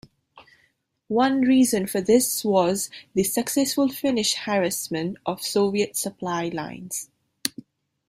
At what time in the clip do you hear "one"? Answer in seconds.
1.09-1.41